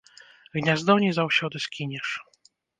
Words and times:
Гняздо 0.57 0.93
не 1.05 1.11
заўсёды 1.19 1.57
скінеш. 1.69 2.07